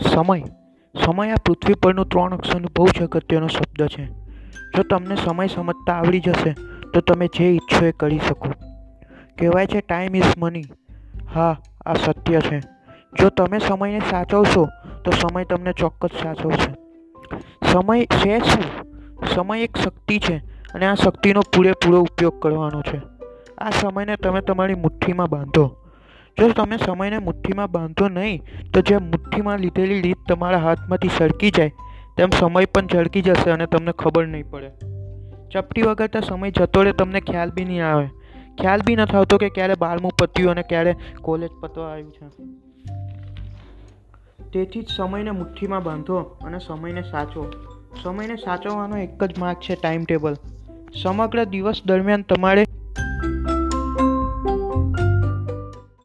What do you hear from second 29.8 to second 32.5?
રીત તમારા હાથમાંથી સળકી જાય, તેમ